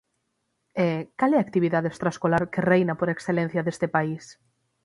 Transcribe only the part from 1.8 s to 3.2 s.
extraescolar que reina por